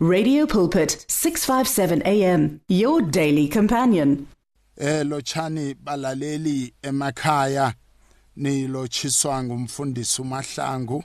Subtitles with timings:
[0.00, 4.28] Radio Pulpit 657 AM your daily companion.
[4.76, 7.74] Eh lochani balaleli emakhaya
[8.36, 11.04] nilochiswa ngumfundisi uMahlangu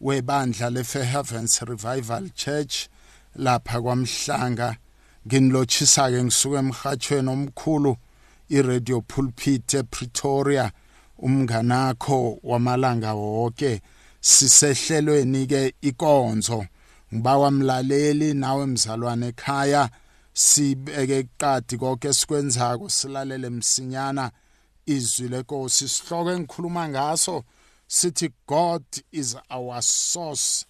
[0.00, 2.88] webandla leFair Heavens Revival Church
[3.36, 4.76] lapha kwaMhlanga
[5.26, 7.96] nginilochisa ke ngisuka emhathweni omkhulu
[8.48, 10.72] iRadio Pulpit ePretoria
[11.18, 13.80] umnganakho wamalanga wonke
[14.20, 16.66] sisehlelweni ke ikonzo
[17.14, 19.90] ngibawa mlaleli nawe mzalwane ekhaya
[20.32, 24.30] sibeke qadi konke sikwenzako silalele msinyana
[24.86, 27.44] izwi lenkosi sihloko engikhuluma ngaso
[27.86, 30.66] sithi God is our source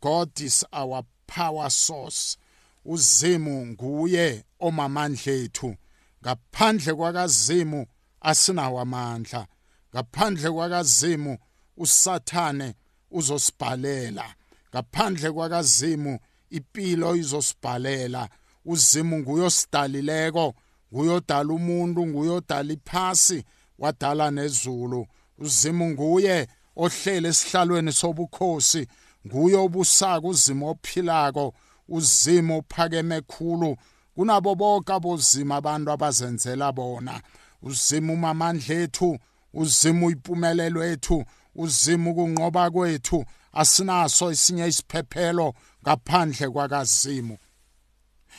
[0.00, 2.38] God is our power source.
[2.84, 5.76] Uzimu nguye omamandla ethu
[6.22, 7.86] ngaphandle kwakazimu
[8.20, 9.46] asinawo amandla.
[9.94, 11.38] Ngaphandle kwakazimu
[11.76, 12.74] usathane
[13.10, 14.34] uzosibhalela.
[14.74, 16.18] Ngaphandle kwakazimu
[16.50, 18.28] impilo izosibhalela.
[18.64, 20.54] Uzimu nguyosidalileko
[20.92, 23.44] nguyodala umuntu nguyodala iphasi
[23.78, 25.06] wadala nezulu.
[25.38, 28.86] Uzimu nguye ohlele esihlalweni sobukhosi
[29.26, 31.54] nguye obusaka uzimo ophilako.
[31.88, 33.76] Uzimo ophakeme khulu
[34.14, 37.20] kunabo bonke abozima abantu abazenzela bona.
[37.62, 39.18] Uzima umamandla ethu
[39.52, 43.24] uzima uyimpumelelo ethu uzima ukunqoba kwethu.
[43.54, 47.38] Asinaso isinye isiphephelo ngaphandle kwakazimu.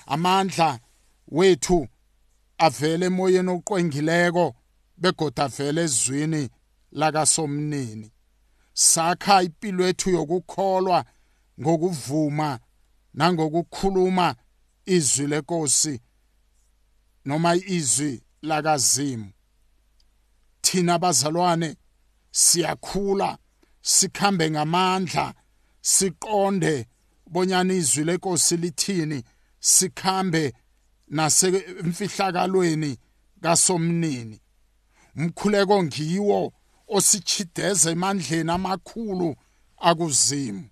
[0.07, 0.79] Amandla
[1.27, 1.87] wethu
[2.57, 4.55] avele emoyeni oqwengileko
[4.97, 6.49] begoda avele ezwini
[6.91, 8.11] lakasomnini.
[8.73, 11.05] Sakha impilo yethu yokukholwa
[11.61, 12.59] ngokuvuma
[13.13, 14.35] nangokukhuluma
[14.85, 16.01] izwi lenkosi
[17.25, 19.31] noma izwi lakazimu.
[20.61, 21.75] Thina bazalwane
[22.31, 23.37] siyakhula
[23.85, 25.33] sikhambe ngamandla
[25.81, 26.87] siqonde
[27.27, 29.23] bonyana izwi lenkosi lithini
[29.59, 30.53] sikhambe
[31.07, 32.97] nasemfihlakalweni
[33.41, 34.41] kasomnini.
[35.17, 36.53] Umkhuleko ngiwo
[36.87, 39.35] osichideza emandleni amakhulu
[39.77, 40.69] akuzimu.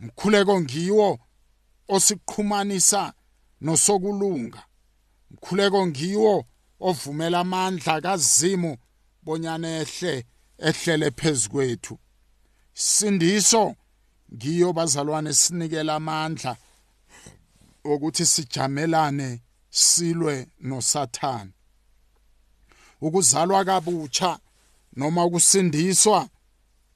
[0.00, 1.18] Umkhuleko ngiwo
[1.88, 3.12] osiqhumanisa
[3.60, 4.62] nosokulunga.
[5.30, 6.34] Umkhuleko ngiwo
[6.80, 8.76] ovumela amandla kazimu
[9.22, 10.26] bonyana ehle
[10.58, 11.98] ehlele phezukwethu
[12.78, 13.74] sindiso
[14.34, 16.56] ngiyo bazalwane sinikela amandla
[17.84, 21.50] ukuthi sijamelane silwe noSathane.
[23.00, 24.38] Ukuzalwa kabutsha
[24.96, 26.28] noma ukusindiswa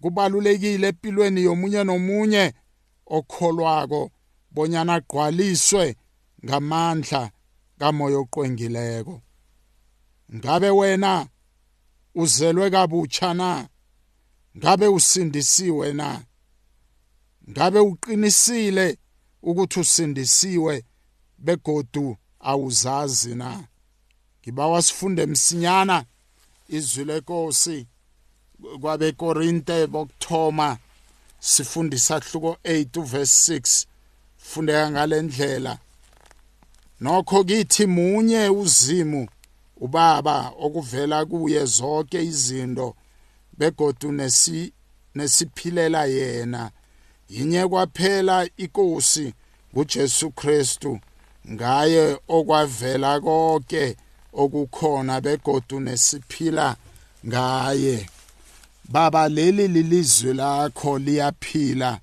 [0.01, 2.45] kubalulekile empilweni yomunye nomunye
[3.07, 4.11] okholwako
[4.51, 5.97] bonyana agqwaliswe
[6.45, 7.31] ngamandla
[7.79, 9.23] kamoya oqwengileko.
[10.35, 11.29] Ngabe wena
[12.15, 13.69] uzelwe kabutsha na?
[14.57, 16.23] Ngabe usindisiwe na?
[17.51, 18.99] Ngabe uqinisile
[19.43, 20.85] ukuthi usindisiwe
[21.39, 23.65] begodu awuzazi na?
[24.43, 26.05] Ngibawa sifunde msinyana
[26.69, 27.87] izwi lenkosi.
[28.81, 30.79] Kwabekorinte bokthoma
[31.41, 33.87] sifundisa hluko 8 verse 6
[34.37, 35.79] fundeka ngalendlela
[37.01, 39.29] nokho kithi munye uzimu
[39.77, 42.97] ubaba okuvela kuye zonke izinto
[43.61, 44.73] begodu nesi
[45.15, 46.71] nesiphilela yena.
[47.29, 49.35] Yinye kwaphela inkosi
[49.73, 51.01] nguJesu Kristu
[51.51, 53.97] ngaye okwavela konke
[54.33, 56.77] okukhona begodu nesiphila
[57.27, 58.07] ngaye.
[58.89, 62.01] Baba leli lilizwi lakho liyaphila.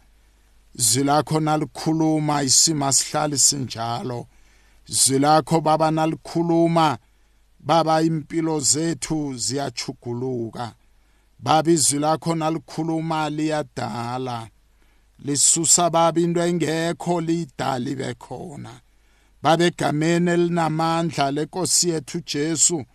[0.76, 4.28] Izwi lakho nalikhuluma isima sihlali sinjalo.
[4.88, 6.98] Izwi lakho baba nalikhuluma.
[7.60, 10.74] Baba impilo zethu ziyachuguluka
[11.40, 14.48] baba izwi lakho nalikhuluma liyadala.
[15.26, 18.82] Lisusa baba into engekho liyidala ibe khona
[19.42, 22.86] baba egameni elinamandla lenkosi yethu Jesu.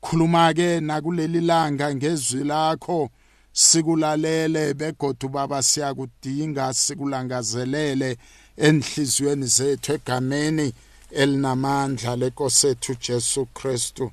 [0.00, 3.10] Khuluma ke nakuleli langa ngezwi lakho.
[3.52, 8.16] Sikulalele begodu baba siyakudinga sikulangazelele
[8.56, 10.72] enhliziyweni zethu egameni
[11.10, 14.12] elinamandla lenkosi yethu Jesu Kristu.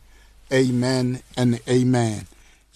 [0.52, 2.26] Amen and amen.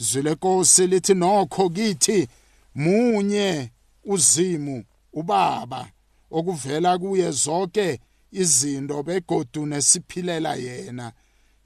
[0.01, 2.27] Izwi lenkosi lithi nokho kithi
[2.75, 3.71] munye
[4.03, 4.83] uzimu
[5.13, 5.89] ubaba
[6.31, 7.99] okuvela kuye zonke
[8.31, 11.11] izinto begodu nesiphilela yena.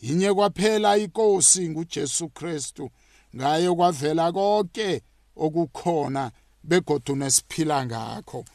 [0.01, 2.89] Yinye kwaphela inkosi nguJesu Kristu
[3.35, 5.01] ngaye kwavela konke
[5.35, 6.31] okukhona
[6.63, 8.45] begodu nesiphila ngakho.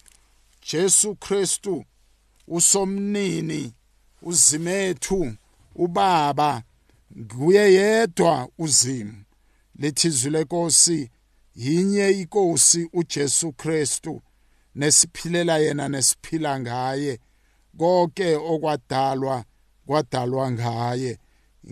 [0.69, 1.85] Jesu Kristu
[2.49, 3.73] usomnini
[4.23, 5.33] uzimethu
[5.75, 6.63] ubaba
[7.19, 9.25] nguye yedwa uzimu.
[9.81, 11.11] Lethi izwi lenkosi
[11.55, 14.23] yinye inkosi uJesu Kristu
[14.75, 17.19] nesiphilela yena nesiphila ngaye.
[17.79, 19.45] Konke okwadalwa
[19.87, 21.19] kwadalwa ngaye.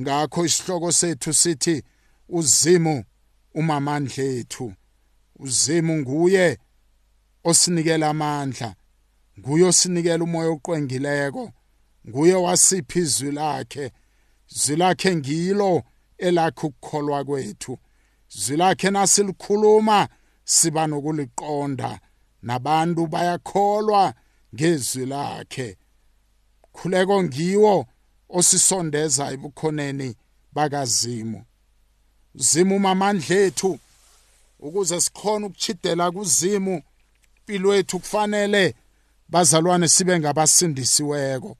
[0.01, 1.83] Ngakho isihloko sethu sithi
[2.29, 3.05] uzimu
[3.55, 4.73] umamandla ethu
[5.37, 6.59] uzimu nguye
[7.45, 8.75] osinikela amandla
[9.39, 11.53] nguye osinikela umoya oqwengileko
[12.09, 13.93] nguye wasipha izwi lakhe.
[14.53, 15.83] Izwi lakhe ngilo
[16.19, 17.79] elakhe ukukholwa kwethu.
[18.37, 20.09] Izwi lakhe nasilikhuluma
[20.45, 22.01] siba nokuliqonda.
[22.43, 24.15] Nabantu bayakholwa
[24.55, 25.77] ngezwi lakhe.
[26.73, 27.87] Khuleko ngiwo
[28.29, 30.17] osisondeza ebukhoneni
[30.53, 31.45] bakazimu.
[32.35, 33.79] Zimu mamandla ethu
[34.61, 36.83] ukuze sikhona ukuchidela kuzimu
[37.37, 38.75] impilo yethu kufanele
[39.29, 41.57] bazalwane sibe ngabasindisiweko.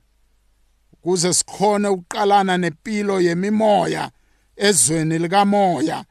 [0.93, 4.11] Ukuze sikhone ukuqalana nempilo yemimoya
[4.57, 6.05] ezweni likamoya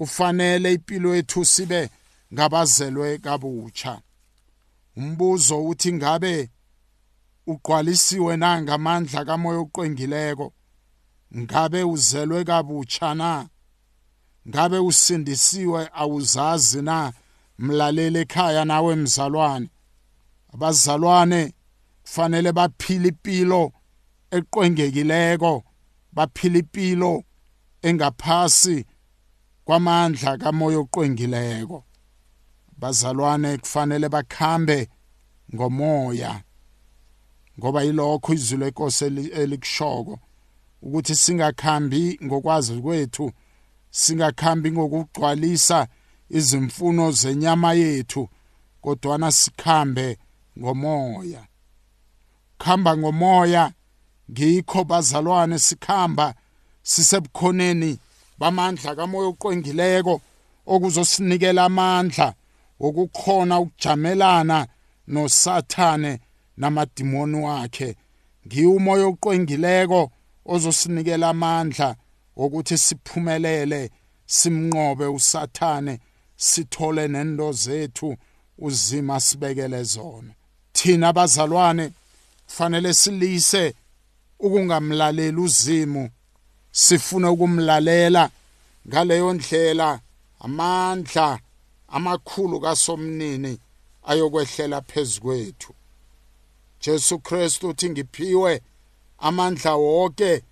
[0.00, 1.90] kufanele impilo yethu sibe
[2.34, 4.02] ngabazelwe kabutsha.
[4.96, 6.50] Umbuzo uthi ngabe
[7.46, 10.52] ugqwalisiwe na ngamandla kamoya oqwengileko?
[11.36, 13.48] Ngabe uzelwe kabutsha na?
[14.48, 15.90] Ngabe usindisiwe?
[15.92, 17.12] Awuzazi na?
[17.58, 19.68] Mlaleli ekhaya nawe mzalwane.
[20.54, 21.52] Abazalwane
[22.02, 23.72] kufanele baphile impilo
[24.30, 25.64] eqwengekileko
[26.12, 27.24] baphile impilo
[27.82, 28.86] engaphasi
[29.70, 31.84] kwamandla kamoya oqwengileko.
[32.78, 34.88] Bazalwane kufanele bakhambe
[35.54, 36.42] ngomoya
[37.58, 39.04] ngoba yilokho izwi lenkosi
[39.40, 40.18] elikushoko
[40.82, 43.32] ukuthi singakhambi ngokwazi kwethu
[43.90, 45.88] singakhambi ngokugcwalisa
[46.30, 48.28] izimfuno zenyama yethu
[48.80, 50.18] kodwana sikhambe
[50.58, 51.46] ngomoya.
[52.58, 53.72] Khamba ngomoya
[54.30, 56.34] ngikho bazalwane sikhamba
[56.82, 57.98] sisebukhoneni
[58.40, 60.14] bamandla kamoya oqwengileko
[60.66, 62.28] okuzosinikela amandla
[62.86, 64.58] okukhona ukujamelana
[65.08, 66.12] nosathane
[66.56, 67.96] namadimoni wakhe.
[68.46, 70.10] Ngiwumoya oqwengileko
[70.52, 71.96] ozosinikela amandla
[72.36, 73.90] ukuthi siphumelele
[74.26, 76.00] simnqobe usathane
[76.36, 78.16] sithole nendo zethu
[78.58, 80.32] uzima sibekele zona.
[80.72, 81.92] Thina abazalwane
[82.46, 83.74] kufanele silise
[84.38, 86.10] ukungamlaleli uzimu
[86.72, 88.30] sifune ukumlalela
[88.88, 90.00] ngaleyo ndlela
[90.40, 91.40] amandla
[91.88, 93.58] amakhulu kasomnini
[94.02, 95.74] ayokwehlela phezukwethu
[96.80, 98.62] Jesu Kristu uthi ngiphiwe
[99.18, 100.42] amandla wonke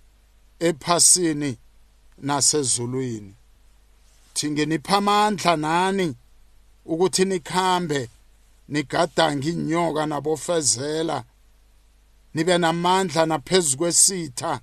[0.59, 1.57] ephasini
[2.17, 3.33] nasezulwini.
[4.33, 6.15] Thingenipha amandla nani
[6.85, 8.09] ukuthi nikhambe
[8.67, 11.23] nigadange inyoka nabofezela
[12.33, 14.61] nibe namandla naphezu kwesitha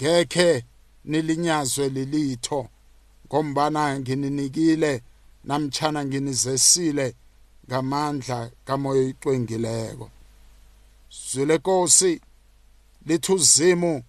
[0.00, 0.64] ngekhe
[1.04, 2.68] nilinyazwe lilitho
[3.26, 5.02] ngombana ngininikile
[5.44, 7.14] namtshana nginizesile
[7.66, 10.10] ngamandla kamoya oyiqwengileko.
[11.10, 12.20] Zwi lenkosi
[13.06, 14.02] lithi uzimu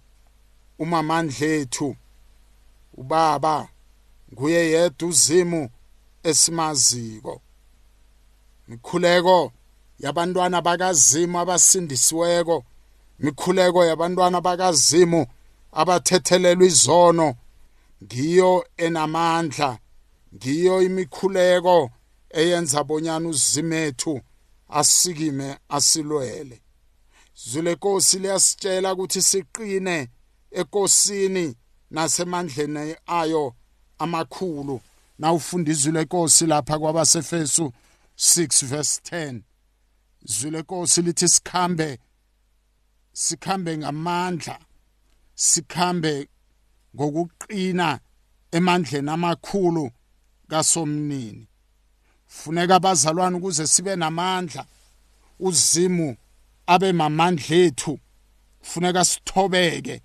[0.78, 1.96] umamandla ethu
[3.00, 3.68] ubaba
[4.32, 5.70] nguye yedwa uzimu
[6.22, 7.40] esimaziko.
[8.68, 9.52] Mikhuleko
[9.98, 12.64] yabantwana bakazimu abasindisiweko
[13.18, 15.26] mikhuleko yabantwana bakazimu
[15.72, 17.34] abathethelelwa izono
[18.02, 19.78] ngiyo enamandla
[20.34, 21.90] ngiyo imikhuleko
[22.30, 24.20] eyenza bonyana uzimethu
[24.68, 26.62] asikime asilwele.
[27.36, 30.08] Izwi lenkosi liyasitshela ukuthi siqine
[30.50, 31.56] ekosini
[31.90, 33.54] nasemandleni ayo
[33.98, 34.80] amakhulu.
[35.18, 37.72] Nawufunda izwi lenkosi lapha kwabasefesu
[38.18, 39.40] 6 verse 10
[40.24, 41.98] izwi lenkosi lithi sikhambe
[43.12, 44.58] sikhambe ngamandla.
[45.34, 46.28] Sikhambe
[46.96, 48.00] ngokuqina
[48.52, 49.90] emandleni amakhulu
[50.48, 51.46] kasomnini.
[52.26, 54.66] Funeka abazalwane ukuze sibe namandla
[55.40, 56.16] uzimu
[56.66, 57.98] abe mamandla ethu
[58.60, 60.02] kufuneka sithobeke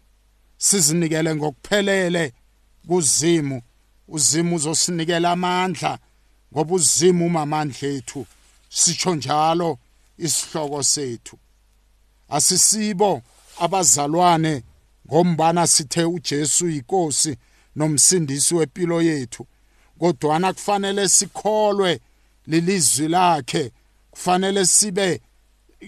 [0.58, 2.34] sizinikele ngokuphelele
[2.88, 3.62] kuzimu.
[4.08, 6.00] Uzimu uzosinikela amandla
[6.54, 8.26] ngoba uzimu umamandla ethu
[8.70, 9.80] sitsho njalo
[10.18, 11.38] isihloko sethu.
[12.30, 13.22] Asisibo
[13.60, 14.64] abazalwane
[15.10, 17.38] ngombana sithe uJesu yinkosi
[17.76, 19.48] nomsindisi wempilo yethu.
[20.00, 22.00] Kodwana kufanele sikholwe
[22.48, 23.72] lilizwi lakhe
[24.12, 25.22] kufanele sibe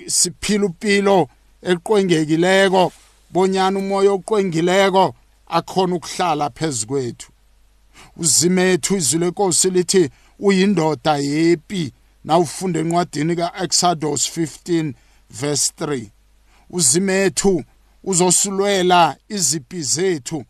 [0.07, 1.29] siphila impilo
[1.61, 2.91] eqwengekileko
[3.31, 5.15] bonyana umoya oqwengileko
[5.47, 7.31] akhona ukuhlala phezukwethu
[8.17, 10.09] uzimethu izwi lenkosi lithi
[10.39, 11.91] uyindoda yepi
[12.23, 14.93] nawufunda encwadini ka-exodus 15
[15.29, 16.05] verse 3
[16.69, 17.63] uzimethu
[18.03, 20.45] uzosulwela izipi zethu.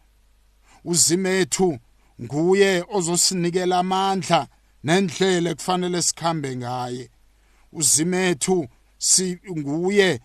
[0.85, 1.79] Uzimethu
[2.21, 4.47] nguye ozosinikela amandla
[4.83, 7.09] nendlela ekufanele sikhambe ngaye.
[7.71, 10.19] Uzimethu singuye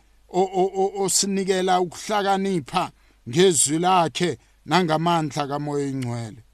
[1.02, 2.92] osinikela ukuhlakanipha
[3.28, 6.44] ngezwi lakhe nangamandla kamoya ingcwele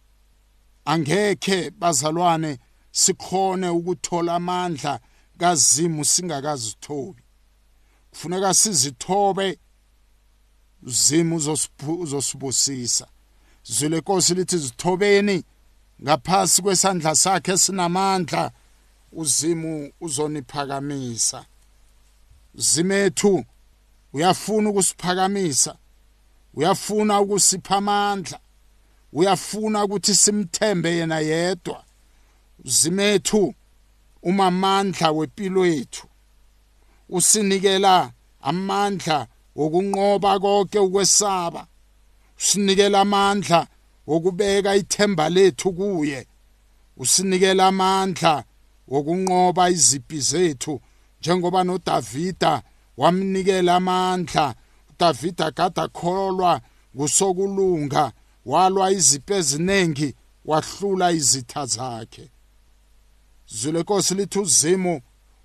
[0.85, 2.59] angekhe bazalwane
[2.93, 5.01] sikhone ukuthola amandla
[5.39, 7.23] kazimu singakazithobi.
[8.11, 9.59] Kufuneka sizithobe
[10.83, 11.37] uzimu
[11.99, 13.07] uzosibusisa.
[13.63, 15.45] Zwile inkosi lithi zithobeni
[16.03, 18.53] ngaphasi kwesandla sakhe sinamandla
[19.13, 21.45] uzimu uzoniphakamisa.
[22.55, 23.45] Zimethu
[24.13, 25.77] uyafuna ukusiphakamisa
[26.55, 28.41] uyafuna ukusipha amandla
[29.13, 31.85] uyafuna ukuthi simthembe yena yedwa.
[32.65, 33.55] Zimethu
[34.23, 36.07] umamandla wempilo yethu
[37.09, 39.27] usinikela amandla
[39.57, 41.67] wokunqoba konke ukwesaba.
[42.39, 43.67] Usinikela amandla
[44.07, 46.27] wokubeka ithemba lethu kuye.
[46.97, 48.45] Usinikela amandla
[48.89, 50.81] wokunqoba izipi zethu.
[51.21, 52.63] Njengoba noDavida
[52.97, 54.55] wamnikela amandla
[54.91, 56.61] uDavida gada kholwa
[56.97, 58.13] kusokulunga
[58.47, 60.15] walwa izipi eziningi
[60.45, 62.31] wahlula izitha zakhe.
[63.47, 65.01] Zule nkosi lithi uzimu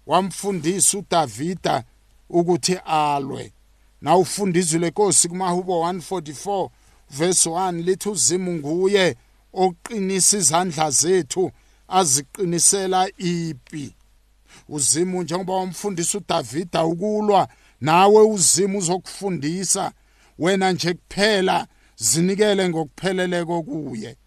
[0.06, 1.84] wamfundisa uDavida
[2.30, 3.54] ukuthi alwe.
[4.06, 6.70] Na ufundizwe lenkosi kumahubo 144
[7.10, 9.16] verse 1 lithi uzimu nguye
[9.54, 11.52] oqinisa izandla zethu
[11.88, 13.96] aziqinisela ipi.
[14.70, 17.48] Uzimu njengoba wamfundisa uDavida ukulwa
[17.82, 19.92] nawe uzimu uzokufundisa.
[20.40, 24.18] Wena nje kuphela zinikele ngokupheleleko kuye.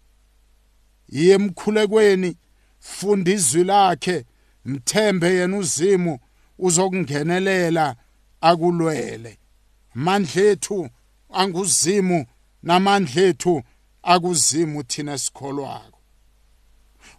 [1.09, 2.35] Yiye emkhulekweni
[2.79, 4.25] funda izwi lakhe
[4.65, 6.19] mthembe yena uzimu
[6.57, 7.95] uzokungenelela
[8.41, 9.39] akulwele.
[9.95, 10.89] Amandla ethu
[11.29, 12.25] anguzimu
[12.63, 13.63] namandla ethu
[14.03, 15.99] akuzimu thina sikholwako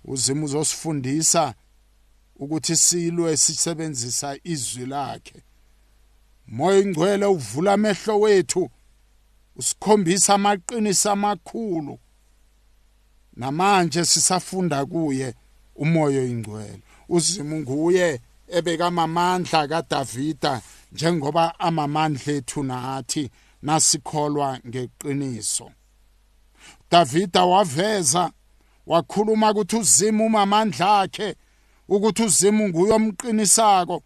[0.04, 1.54] uzimu uzosifundisa
[2.36, 5.42] ukuthi silwe sisebenzisa izwi lakhe.
[6.46, 8.70] Moya ingcwele uvula amehlo wethu
[9.56, 11.98] usikhombisa amaqiniso amakhulu.
[13.36, 15.34] Namanje sisafunda kuye
[15.74, 20.62] umoya ingcwele uzimu nguye ebekamamandla kaDavida.
[20.92, 23.30] Njengoba amamandla ethu nathi
[23.62, 25.70] nasikholwa ngeqiniso.
[26.90, 28.32] Davida waveza
[28.86, 31.36] wakhuluma ukuthi uzima umamandla akhe
[31.88, 34.02] ukuthi uzima nguye omqinisako.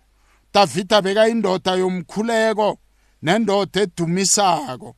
[0.55, 2.79] Davida beka indoda yomkhuleko
[3.23, 4.95] nendoda edumisako.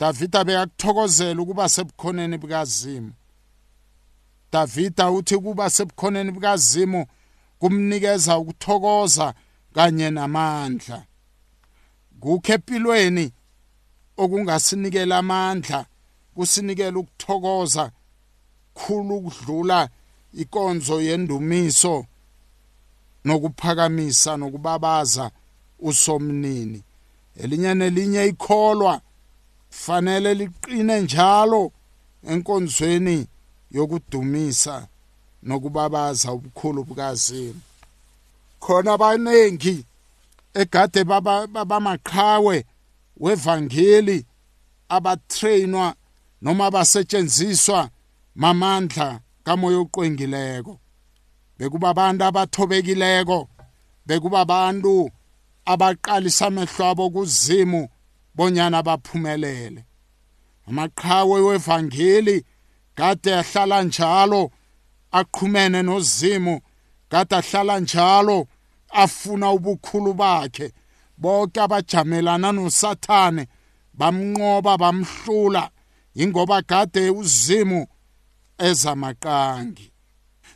[0.00, 3.12] Davida bekakuthokozela ukuba sebukhoneni bukazimu.
[4.52, 7.06] Davida uthi kuba sebukhoneni bukazimu
[7.58, 9.34] kumnikeza ukuthokoza
[9.74, 11.04] kanye namandla.
[12.20, 13.32] Kukho empilweni
[14.16, 15.86] okungasinikela amandla
[16.34, 17.90] kusinikela ukuthokoza
[18.74, 19.88] khulu ukudlula
[20.32, 22.06] ikonzo yendumiso
[23.24, 25.30] nokuphakamisa nokubabaza
[25.78, 26.82] usomnini.
[27.36, 29.00] Elinye nelinye ikholwa
[29.70, 31.72] kufanele liqine njalo
[32.30, 33.26] enkonzweni
[33.70, 34.86] yokudumisa
[35.42, 37.60] nokubabaza ubukhulu bukazimu
[38.64, 39.76] khona abanengi
[40.60, 42.56] egade babamaqhawe
[43.24, 44.18] wevangeli
[44.88, 45.86] abatrainwa
[46.42, 47.80] noma basetshenziswa
[48.42, 50.74] mamandla kamoya oqwengileko.
[51.58, 53.38] Bekuba abantu abathobekileko
[54.06, 55.10] bekuba abantu
[55.72, 57.82] abaqalisa amehlo abo kuzimu
[58.36, 59.84] bonyana baphumelele.
[60.68, 62.36] Amaqhawe wevangeli
[62.98, 64.50] kade ahlala njalo
[65.12, 66.54] aqhumene nozimu
[67.10, 68.38] kade ahlala njalo
[68.94, 70.72] afuna ubukhulu bakhe.
[71.18, 73.46] Bonke abajamelana nosathane
[73.98, 75.70] bamnqoba bamhlula
[76.14, 77.86] ingoba kade uzimu
[78.58, 79.92] ezamaqangi.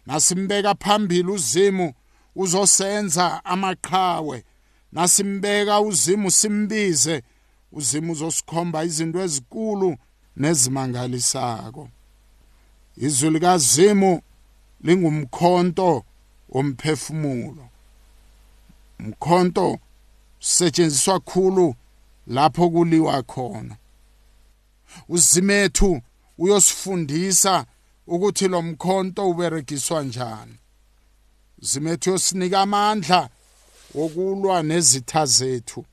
[0.07, 1.93] Nasimbeka phambili uzimu
[2.37, 4.45] uzosenza amaqhawe.
[4.93, 7.23] Nasimbeka uzimu simbize
[7.73, 9.97] uzimu uzosikhomba izinto ezikulu
[10.37, 11.89] nezimangalisako.
[12.97, 14.23] Izwi likazimu
[14.81, 16.05] lingumkhonto
[16.49, 17.68] womphefumulo.
[19.01, 19.79] Umkhonto
[20.41, 21.75] setshenziswa khulu
[22.27, 23.77] lapho kuliwa khona.
[25.09, 26.01] Uzimethu
[26.39, 27.67] uyosifundisa
[28.07, 30.57] ukuthi lo mkhonto uberegiswa njani.
[31.61, 33.29] Zimethu yosinika amandla
[33.95, 35.85] wokulwa nezitha zethu.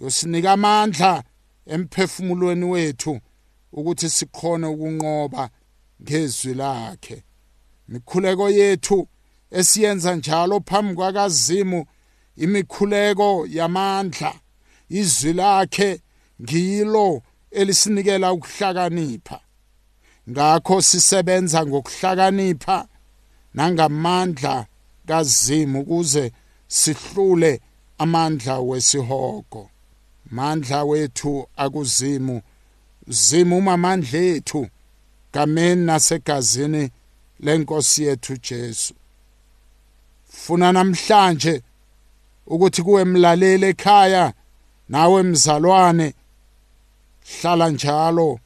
[0.00, 1.24] Yosinika amandla
[1.66, 3.20] emphefumulweni wethu
[3.72, 5.50] ukuthi sikhone ukunqoba
[6.02, 7.24] ngezwi lakhe.
[7.88, 9.08] Mikhuleko yethu
[9.50, 11.86] esiyenza njalo phambi kwakazimu
[12.36, 14.34] imikhuleko yamandla
[14.88, 16.00] izwi lakhe
[16.42, 19.40] ngilo elisinikela ukuhlakanipha.
[20.30, 22.88] Ngakho sisebenza ngokuhlakanipha
[23.54, 24.66] nangamandla
[25.06, 26.32] kazimu ukuze
[26.68, 27.60] sihlule
[27.98, 29.70] amandla wesihogo.
[30.30, 32.42] Mandla wethu akuzimu.
[33.08, 34.68] Zimu mamandla ethu
[35.32, 36.90] kameni nasegazini
[37.40, 38.94] lenkosi yethu Jesu.
[40.30, 41.62] Funa namhlanje
[42.46, 44.32] ukuthi kuwe mlaleli ekhaya
[44.88, 46.14] nawe mzalwane
[47.30, 48.40] hlala njalo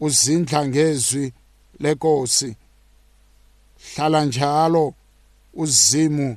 [0.00, 1.32] uzindla ngezwi
[1.80, 2.56] lenkosi
[3.94, 4.94] hlala njalo
[5.54, 6.36] uzimu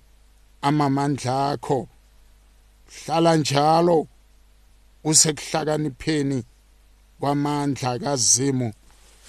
[0.62, 1.88] amamandla akho
[2.96, 4.08] hlala njalo
[5.04, 6.44] usekuhlakanipheni
[7.20, 8.74] kwamandla kazimu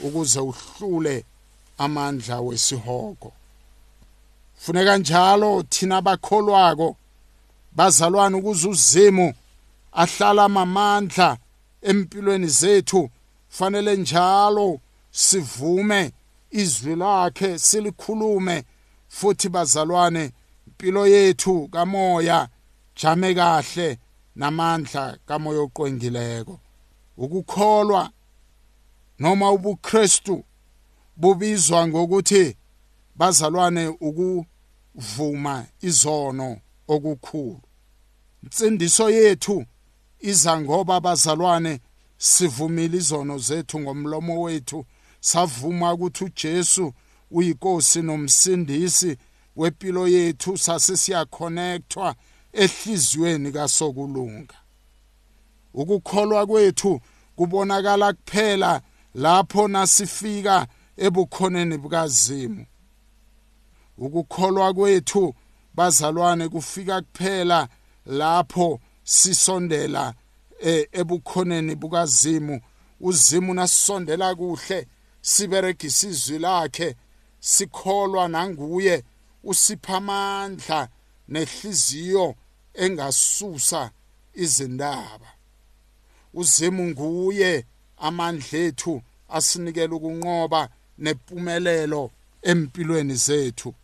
[0.05, 1.25] ukuze uhlule
[1.79, 3.33] amandla wesihogo.
[4.59, 6.97] Funeka njalo thina bakholwako
[7.75, 9.35] bazalwane ukuze uzimu
[9.93, 11.39] ahlala amandla
[11.83, 13.11] empilweni zethu.
[13.49, 16.13] Fanele njalo sivume
[16.51, 18.65] izwi lakhe silikhulume
[19.09, 20.33] futhi bazalwane
[20.67, 22.49] impilo yethu kamoya
[22.97, 23.99] jame kahle
[24.37, 26.61] namandla kamoya oqwengileko.
[27.17, 28.11] Ukukholwa
[29.19, 30.45] noma ubuKristu
[31.17, 32.57] bubizwa ngokuthi
[33.17, 36.61] bazalwane ukuvuma izono.
[36.89, 37.61] Okukhulu.
[38.43, 39.65] Insindiso yethu
[40.21, 41.81] iza ngoba bazalwane
[42.19, 44.85] sivumile izono zethu ngomlomo wethu
[45.21, 46.93] savuma ukuthi uJesu
[47.31, 49.17] uyinkosi nomsindisi
[49.57, 52.15] wempilo yethu sase siyaconnectwa
[52.53, 54.55] ehliziyweni kasokulunga.
[55.75, 57.01] Ukukholwa kwethu
[57.37, 58.83] kubonakala kuphela
[59.15, 62.67] lapho nasifika ebukhoneni bukazimu.
[63.99, 65.35] Ukukholwa kwethu
[65.75, 67.69] bazalwane kufika kuphela
[68.07, 70.15] lapho sisondela
[70.65, 72.61] e, ebukhoneni bukazimu.
[73.01, 74.87] Uzimu nasondela kuhle
[75.23, 76.97] siberegisa izwi lakhe
[77.41, 79.05] sikholwa nanguye
[79.45, 80.89] usipha amandla
[81.29, 82.35] nehliziyo
[82.75, 83.91] engasusa
[84.35, 85.31] izindaba.
[86.35, 87.65] Uzimu nguye
[87.99, 92.11] amandla ethu asinikela ukunqoba nempumelelo
[92.43, 93.75] empilweni zethu.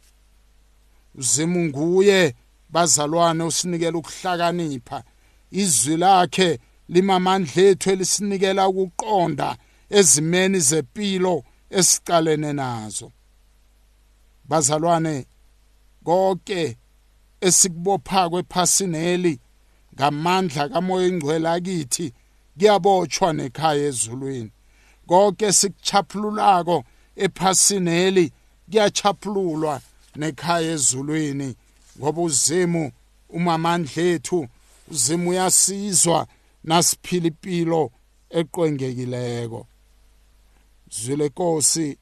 [1.14, 2.34] Uzimu nguye
[2.68, 5.02] bazalwane usinikela ukuhlakanipha.
[5.50, 9.56] Izwi lakhe limamandla ethu elisinikela ukuqonda
[9.90, 13.12] ezimeni zempilo esicalene nazo.
[14.48, 15.26] Bazalwane
[16.04, 16.76] konke
[17.40, 19.40] esikubopha kwephasineli
[19.94, 22.06] ngamandla kamoya engcwele akithi
[22.58, 24.50] kuyabotshwa nekhaya ezulwini.
[25.08, 26.84] Konke sikuchaphululako
[27.16, 28.32] ephasineli
[28.70, 29.80] kuyachaphululwa
[30.16, 31.56] nekhaya ezulwini
[31.98, 32.92] ngoba uzimu
[33.28, 34.48] umamandla ethu
[34.90, 36.26] uzimu uyasizwa
[36.64, 37.90] nasiphila impilo
[38.30, 39.66] eqwengekileko.
[40.90, 41.96] Zwile nkosi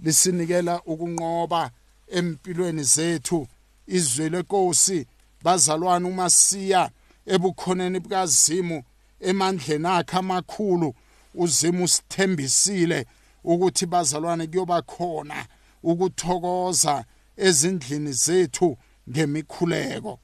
[0.00, 1.70] lisinikela ukunqoba
[2.08, 3.48] empilweni zethu.
[3.86, 5.06] Izwi lenkosi
[5.42, 6.90] bazalwane uma siya
[7.26, 8.82] ebukhoneni bukazimu
[9.20, 10.94] emandleni akhe amakhulu.
[11.34, 13.06] Uzimu sithembisile
[13.44, 15.46] ukuthi bazalwane kuyoba khona
[15.82, 17.04] ukuthokoza
[17.36, 18.78] ezindlini zethu
[19.10, 20.20] ngemikhuleko.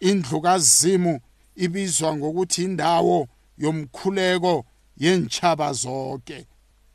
[0.00, 1.20] Indlu kazimu
[1.56, 3.28] ibizwa ngokuthi indawo
[3.58, 4.64] yomkhuleko
[4.96, 6.46] yenchaba zonke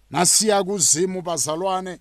[0.09, 1.99] nasiya kuzimu bazalwane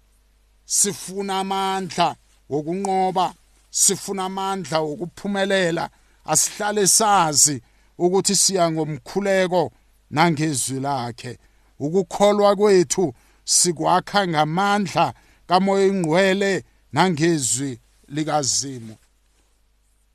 [0.64, 2.16] sifuna amandla
[2.48, 3.34] wokunqoba
[3.70, 5.90] sifuna amandla okuphumelela
[6.24, 7.62] asihlale sazi
[7.98, 9.72] ukuthi siya ngomkhuleko
[10.10, 11.38] nangezwi lakhe.
[11.78, 15.14] Ukukholwa kwethu sikwakha ngamandla
[15.46, 18.96] kamoya ingqwele nangezwi likazimu.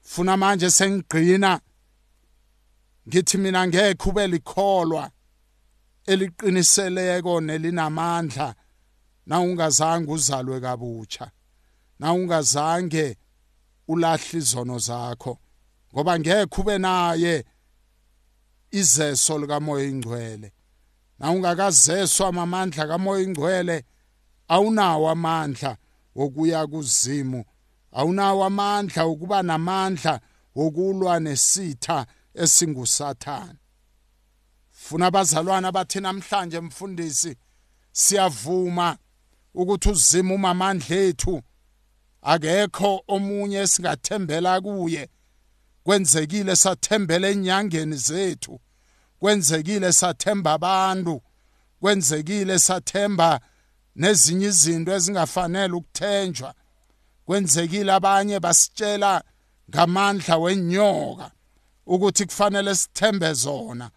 [0.01, 1.61] Funa manje sengigqina
[3.07, 5.11] ngithi mina ngeke ube likholwa
[6.05, 8.55] eliqiniseleko nelinamandla
[9.25, 11.31] na ungazange uzalwe kabutsha
[11.99, 13.17] na ungazange
[13.87, 15.39] ulahla izono zakho
[15.93, 17.45] ngoba ngeke ube naye
[18.71, 20.53] izeso likamoya ingcwele
[21.19, 23.85] na ungakazeswa amandla kamoya ingcwele
[24.47, 25.77] awunawo amandla.
[26.17, 27.41] Wokuya kuzimu.
[27.91, 30.13] Awunawo amandla ukuba namandla
[30.55, 33.55] wokulwa nesitha esingusathana
[34.71, 37.35] funa abazalwana bathi namhlanje mfundisi
[37.91, 38.97] siyavuma
[39.53, 41.41] ukuthi uzima umamandla ethu
[42.21, 45.09] akekho omunye esingathembela kuye.
[45.83, 48.59] Kwenzekile sathembela enyangeni zethu.
[49.19, 51.21] Kwenzekile sathemba abantu.
[51.79, 53.39] Kwenzekile sathemba
[53.97, 56.53] nezinye izinto ezingafanele ukuthenjwa.
[57.25, 59.23] Kwenzekile abanye basitshela
[59.69, 61.31] ngamandla wenyoka
[61.85, 63.89] ukuthi kufanele sithembe zona.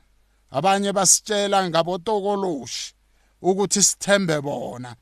[0.51, 2.95] Abanye basitshela ngabotokoloshi
[3.43, 4.97] ukuthi sithembe bona.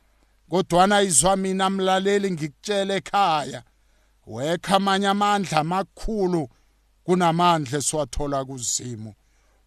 [0.51, 3.63] Kodwana izwa mina mlaleli ngikutshela ekhaya
[4.27, 6.49] wekha amanye amandla amakhulu
[7.05, 9.15] kunamandla esiwathola kuzimu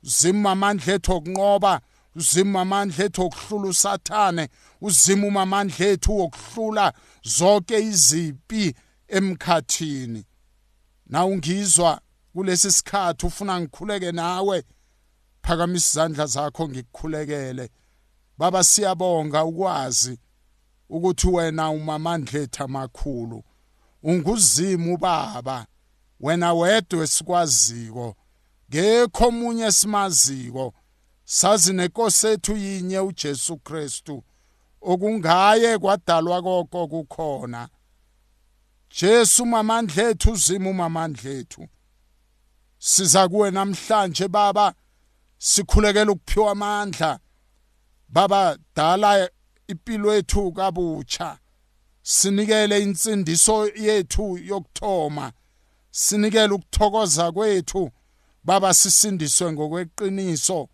[0.04, 1.82] uzimu amandla ethu okunqoba
[2.16, 4.50] uzimu amandla ethu okuhlula usathane
[4.82, 6.94] uzimu amandla ethu okuhlula
[7.24, 8.76] zonke izipi
[9.08, 10.26] emkhathini.
[11.06, 12.02] Na ungizwa
[12.34, 14.64] kulesi sikhathi ufuna ngikhuleke nawe?
[15.44, 17.70] Phakamisa izandla zakho ngikukhulekele.
[18.38, 20.20] Baba siyabonga ukwazi
[20.90, 23.44] ukuthi wena umamandlethu amakhulu.
[24.04, 25.66] Unguzimu baba
[26.20, 28.16] wena wedwa esikwaziko
[28.70, 30.74] ngekho omunye esimaziko.
[31.26, 34.24] Sazi nenkosi ethu yinye uJesu Kristu.
[34.82, 37.70] Okungaye kwadalwa konke kukhona.
[39.00, 41.68] Jesu mamandlethu uzima mamandlethu.
[42.78, 44.74] Siza kuwe namhlanje baba.
[45.38, 47.20] Sikhulekela ukuphiwa amandla.
[48.10, 49.30] Baba dala
[49.68, 51.40] impilo yethu kabutsha.
[52.02, 55.32] Sinikele insindiso yethu yokuthoma.
[55.92, 57.92] Sinikele ukuthokoza kwethu.
[58.44, 60.70] Baba sisindiswe ngokweqiniso.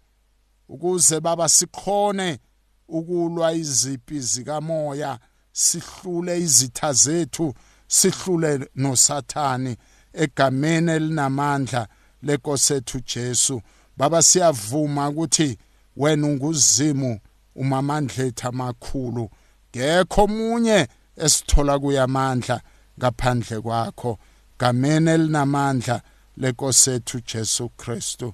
[0.69, 2.39] Ukuze baba sikhone
[2.87, 5.19] ukulwa izipi zikamoya
[5.51, 7.53] sihlule izitha zethu
[7.87, 9.77] sihlule nosathani
[10.13, 11.87] egameni elinamandla
[12.23, 13.61] lenkosethu Jesu.
[13.97, 15.57] Baba siyavuma ukuthi
[15.97, 17.19] wena unguzimu
[17.55, 19.29] umamandlethu amakhulu.
[19.69, 22.61] Ngekho omunye esithola kuyamandla
[22.99, 24.19] ngaphandle kwakho
[24.59, 26.01] gameni elinamandla
[26.37, 28.33] lenkosethu Jesu Kristu.